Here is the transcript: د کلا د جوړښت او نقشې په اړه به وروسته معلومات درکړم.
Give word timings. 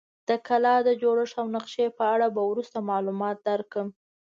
د 0.29 0.29
کلا 0.47 0.75
د 0.87 0.89
جوړښت 1.01 1.35
او 1.41 1.45
نقشې 1.55 1.87
په 1.97 2.03
اړه 2.13 2.27
به 2.35 2.41
وروسته 2.49 2.77
معلومات 2.89 3.37
درکړم. 3.49 3.87